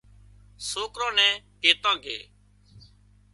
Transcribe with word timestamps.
سوڪران 0.69 1.13
نين 1.17 1.33
ڪيتان 1.61 1.95
ڪي 2.03 2.17